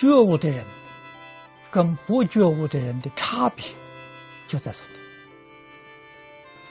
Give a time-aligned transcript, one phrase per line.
[0.00, 0.64] 觉悟的人
[1.70, 3.66] 跟不觉悟的人的差别
[4.46, 4.94] 就在此里。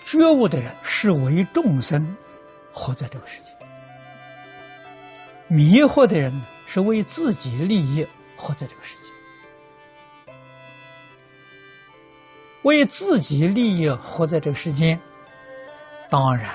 [0.04, 2.18] 觉悟的人是为众生
[2.74, 3.50] 活在这个世界，
[5.48, 8.04] 迷惑的人是为自己利益
[8.36, 8.96] 活在这个世
[10.26, 10.34] 界，
[12.64, 15.00] 为自己利益活在这个世间，
[16.10, 16.50] 当然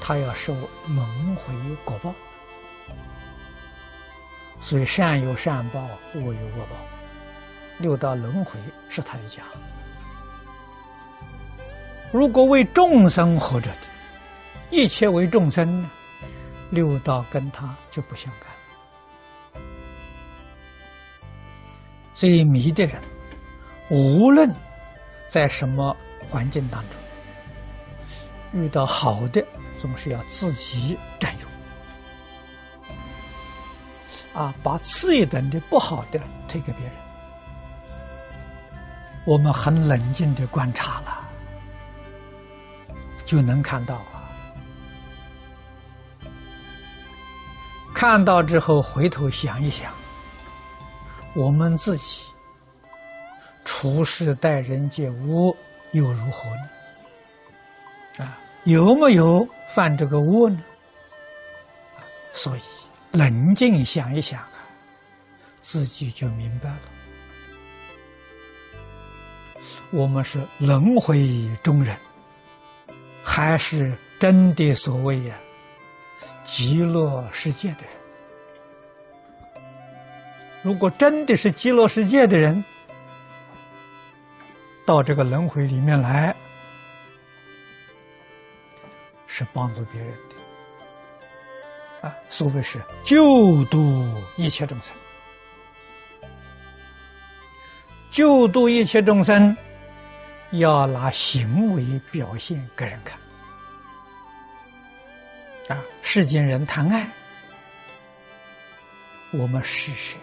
[0.00, 0.54] 他要受
[0.86, 1.52] 轮回
[1.84, 2.14] 果报。
[4.60, 5.80] 所以善有善报，
[6.14, 6.76] 恶有恶报，
[7.78, 9.42] 六道轮回是他的家。
[12.12, 13.76] 如果为众生活着的，
[14.70, 15.88] 一切为众生，
[16.70, 19.62] 六道跟他就不相干。
[22.14, 23.00] 所以迷的人，
[23.90, 24.48] 无论
[25.26, 25.96] 在什么
[26.28, 29.42] 环境当中，遇到好的，
[29.78, 31.49] 总是要自己占有。
[34.32, 36.94] 啊，把次一等的不好的推给别人，
[39.24, 41.28] 我们很冷静的观察了，
[43.24, 44.30] 就能看到啊。
[47.92, 49.92] 看到之后回头想一想，
[51.34, 52.24] 我们自己
[53.64, 55.54] 处事待人接物
[55.90, 58.24] 又如何呢？
[58.24, 60.60] 啊，有没有犯这个恶呢？
[62.32, 62.60] 所以。
[63.12, 64.52] 冷静想一想啊，
[65.60, 66.80] 自己就明白了。
[69.90, 71.96] 我们是轮回中人，
[73.24, 75.34] 还是真的所谓呀
[76.44, 77.90] 极乐世界的人？
[80.62, 82.64] 如果真的是极乐世界的人，
[84.86, 86.36] 到这个轮回里面来，
[89.26, 90.36] 是帮助别人的。
[92.00, 94.94] 啊，所谓是救度一切众生，
[98.10, 99.54] 救度一切众生，
[100.52, 103.18] 要拿行为表现给人看。
[105.68, 107.06] 啊，世间人谈爱，
[109.32, 110.18] 我们是谁？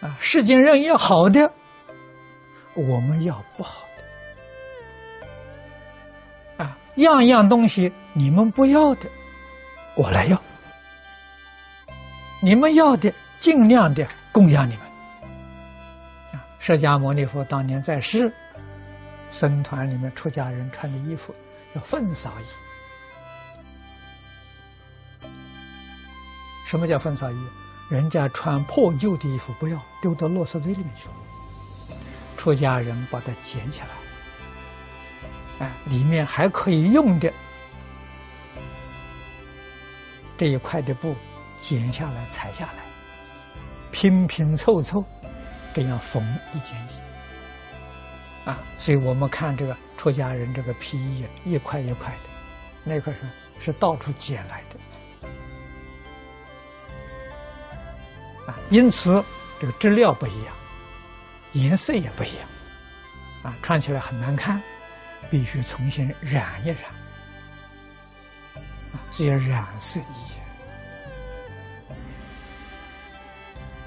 [0.00, 1.52] 啊，世间人要好的，
[2.74, 3.84] 我们要不好。
[6.96, 9.08] 样样东西你们不要的，
[9.94, 10.36] 我来要；
[12.40, 14.80] 你们要的，尽量的供养你们。
[16.32, 18.32] 啊，释迦牟尼佛当年在世，
[19.30, 21.34] 僧团里面出家人穿的衣服
[21.74, 22.44] 叫粪扫衣。
[26.66, 27.36] 什么叫粪扫衣？
[27.88, 31.08] 人家穿破旧的衣服不要，丢到垃圾堆里面去。
[32.36, 33.86] 出家人把它捡起来。
[35.58, 37.32] 啊，里面还可以用的
[40.36, 41.14] 这一块的布，
[41.58, 42.84] 剪下来、裁下来，
[43.90, 45.02] 拼拼凑凑，
[45.72, 46.22] 这样缝
[46.54, 46.90] 一件衣。
[48.44, 52.28] 啊，所以我们看这个出家人这个皮衣，一块一块的，
[52.84, 53.20] 那块是
[53.58, 54.78] 是到处捡来的。
[58.52, 59.24] 啊，因此
[59.58, 60.54] 这个质料不一样，
[61.54, 62.46] 颜色也不一样，
[63.42, 64.62] 啊，穿起来很难看。
[65.30, 66.78] 必须重新染一染，
[68.92, 70.32] 啊，这叫染色衣。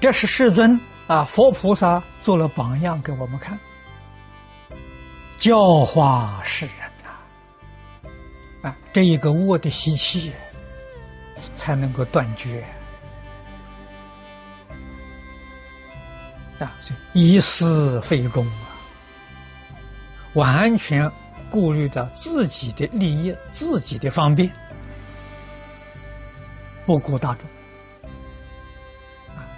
[0.00, 3.58] 这是世尊啊，佛菩萨做了榜样给我们看，
[5.38, 10.32] 教化世人呐，啊，这一个恶的习气
[11.54, 12.64] 才能够断绝，
[16.58, 16.72] 啊，
[17.12, 18.72] 以私废公啊，
[20.32, 21.10] 完全。
[21.50, 24.50] 顾虑到自己的利益、自己的方便，
[26.86, 27.44] 不顾大众，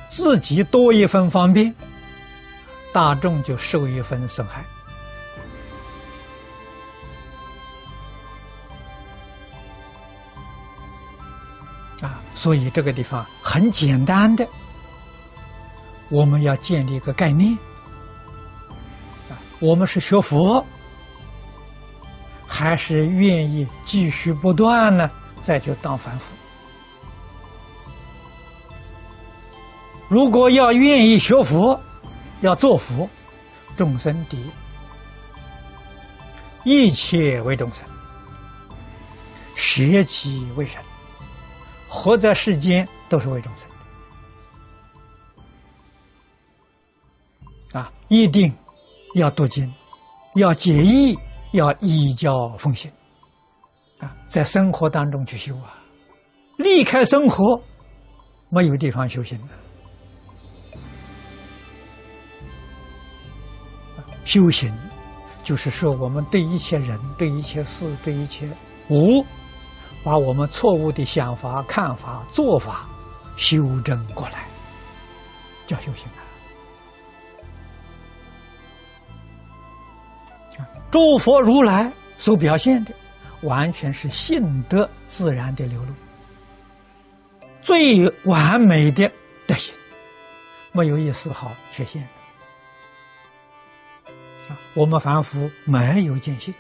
[0.09, 1.75] 自己多一分方便，
[2.93, 4.65] 大众就受一分损害。
[12.01, 14.47] 啊，所以这个地方很简单的，
[16.11, 17.53] 我们要建立一个概念，
[19.31, 20.65] 啊，我们是学佛。
[22.63, 25.11] 还是愿意继续不断呢？
[25.43, 26.33] 再去当凡夫。
[30.09, 31.81] 如果要愿意学佛，
[32.41, 33.11] 要做佛，
[33.77, 34.37] 众生第
[36.63, 37.85] 一，一切为众生，
[39.57, 40.81] 学起为神，
[41.89, 43.67] 活在世间都是为众生
[47.73, 47.91] 啊！
[48.07, 48.55] 一定
[49.17, 49.69] 要读经，
[50.37, 51.19] 要解义。
[51.53, 52.91] 要依教奉行，
[54.01, 55.79] 啊，在生活当中去修啊，
[56.57, 57.61] 离开生活
[58.51, 59.55] 没有地方修行的。
[64.25, 64.73] 修行
[65.43, 68.49] 就是说，我们对一切人、对一切事、对一切
[68.89, 69.25] 物，
[70.05, 72.87] 把我们错误的想法、看法、做法
[73.37, 74.47] 修正过来，
[75.67, 76.23] 叫修行啊！
[80.91, 82.93] 诸佛如来所表现的，
[83.43, 85.95] 完全是性德自然的流露，
[87.63, 89.11] 最完美的
[89.47, 89.75] 德行，
[90.73, 92.03] 没有一丝毫缺陷
[94.49, 94.59] 啊。
[94.75, 96.55] 我们凡夫没有见性，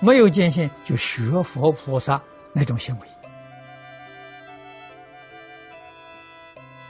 [0.00, 2.20] 没有见性就学佛菩萨
[2.54, 3.08] 那种行为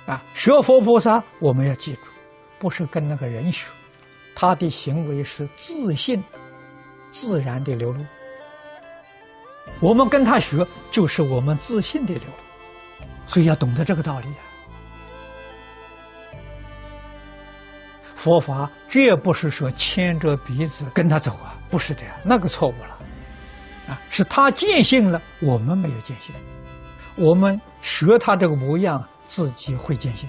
[0.06, 0.22] 啊！
[0.34, 2.00] 学佛菩萨，我们要记住，
[2.58, 3.70] 不是跟那个人学，
[4.34, 6.22] 他的行为是自信、
[7.10, 8.04] 自然的流露。
[9.80, 14.42] 我们跟他学，就是我们自信的流露，所以要懂得这个道理啊。
[18.14, 22.98] 佛法绝不是说牵着鼻子跟他走啊，不是的呀，那个错误了，
[23.88, 26.34] 啊，是他见性了，我们没有见性，
[27.16, 30.28] 我们学他这个模样，自己会见性，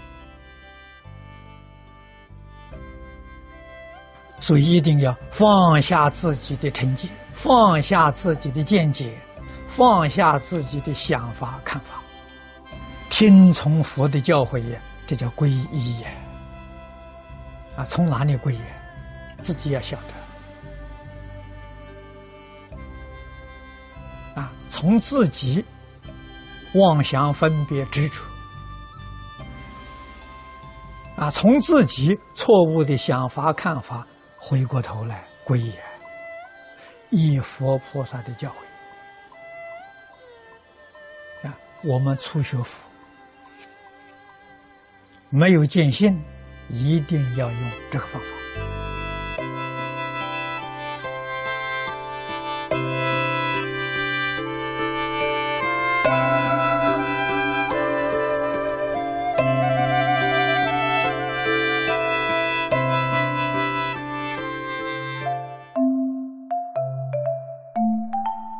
[4.41, 9.17] 所以一定要放下自己的成见，放下自己的见解，
[9.67, 12.01] 放下自己的想法看法，
[13.09, 16.09] 听从佛的教诲呀，这叫皈依呀。
[17.77, 18.61] 啊，从哪里归元？
[19.39, 19.95] 自己要晓
[24.35, 24.41] 得。
[24.41, 25.63] 啊，从自己
[26.73, 28.21] 妄想分别执着，
[31.15, 34.05] 啊，从自己错误的想法看法，
[34.41, 35.71] 回过头来归也，
[37.11, 38.53] 依佛菩萨的教诲。
[41.47, 42.81] 啊，我们初学佛，
[45.29, 46.21] 没有见性。
[46.73, 48.27] 一定要用这个方法。